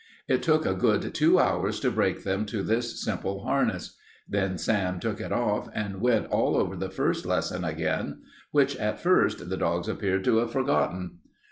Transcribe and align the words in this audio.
It 0.27 0.41
took 0.41 0.65
a 0.65 0.73
good 0.73 1.13
two 1.13 1.37
hours 1.37 1.79
to 1.81 1.91
break 1.91 2.23
them 2.23 2.47
to 2.47 2.63
this 2.63 3.03
simple 3.05 3.43
harness. 3.43 3.95
Then 4.27 4.57
Sam 4.57 4.99
took 4.99 5.21
it 5.21 5.31
off 5.31 5.69
and 5.75 6.01
went 6.01 6.25
all 6.31 6.57
over 6.57 6.75
the 6.75 6.89
first 6.89 7.23
lesson 7.23 7.63
again, 7.63 8.23
which 8.49 8.75
at 8.77 8.99
first 8.99 9.47
the 9.51 9.57
dogs 9.57 9.87
appeared 9.87 10.23
to 10.23 10.37
have 10.37 10.51
forgotten. 10.51 11.19